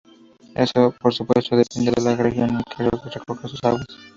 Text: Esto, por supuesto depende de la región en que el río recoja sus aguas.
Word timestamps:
Esto, 0.55 0.95
por 0.99 1.13
supuesto 1.13 1.55
depende 1.55 1.91
de 1.91 2.01
la 2.01 2.15
región 2.15 2.49
en 2.49 2.57
que 2.75 2.81
el 2.85 2.89
río 2.89 3.01
recoja 3.13 3.47
sus 3.47 3.63
aguas. 3.63 3.85